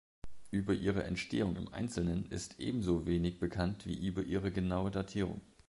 [0.49, 5.41] Über ihre Entstehung im Einzelnen ist ebenso wenig bekannt wie über ihre genaue Datierung.